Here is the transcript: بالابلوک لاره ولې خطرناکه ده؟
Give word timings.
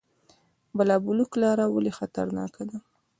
بالابلوک 0.77 1.31
لاره 1.41 1.65
ولې 1.69 1.91
خطرناکه 1.99 2.63
ده؟ 2.69 2.77